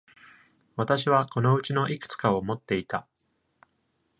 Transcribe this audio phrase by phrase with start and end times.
[0.77, 3.05] 私はこのうちのいくつかを持っていた。